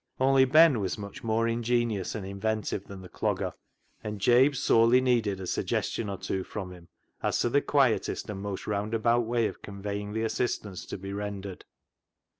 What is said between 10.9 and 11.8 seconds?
be rendered.